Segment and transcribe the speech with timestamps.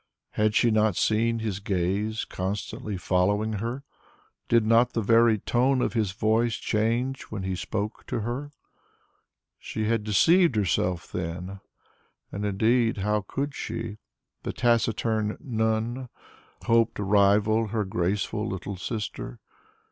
[0.31, 3.83] Had she not seen his gaze constantly following her?
[4.49, 8.49] Did not the very tone of his voice change when he spoke to her?
[9.59, 11.59] She had deceived herself then!
[12.31, 13.99] And indeed how could she,
[14.41, 16.09] the taciturn "nun,"
[16.65, 19.37] hope to rival her graceful little sister?